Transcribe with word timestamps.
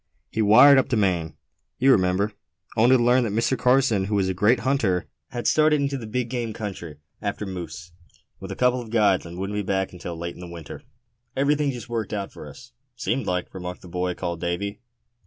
He 0.31 0.41
wired 0.41 0.79
up 0.79 0.89
to 0.89 0.97
Maine, 0.97 1.35
you 1.77 1.91
remember, 1.91 2.33
only 2.75 2.97
to 2.97 3.03
learn 3.03 3.23
that 3.23 3.29
Mr. 3.31 3.55
Carson, 3.55 4.05
who 4.05 4.15
was 4.15 4.29
a 4.29 4.33
great 4.33 4.61
hunter, 4.61 5.05
had 5.29 5.45
started 5.45 5.79
into 5.79 5.95
the 5.95 6.07
big 6.07 6.27
game 6.27 6.53
country 6.53 6.97
after 7.21 7.45
moose, 7.45 7.91
with 8.39 8.51
a 8.51 8.55
couple 8.55 8.81
of 8.81 8.89
guides, 8.89 9.27
and 9.27 9.37
wouldn't 9.37 9.57
be 9.57 9.61
back 9.61 9.93
until 9.93 10.17
late 10.17 10.33
in 10.33 10.41
the 10.41 10.47
winter." 10.49 10.81
"Everything 11.35 11.69
just 11.69 11.87
worked 11.87 12.15
for 12.31 12.47
us, 12.47 12.71
seemed 12.95 13.27
like," 13.27 13.53
remarked 13.53 13.83
the 13.83 13.87
boy 13.87 14.15
called 14.15 14.41
Davy. 14.41 14.79